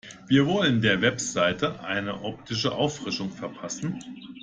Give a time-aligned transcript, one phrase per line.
[0.27, 3.99] Wir wollen der Website eine optische Auffrischung verpassen.